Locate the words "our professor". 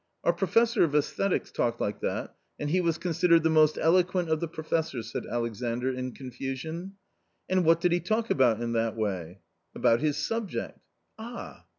0.23-0.83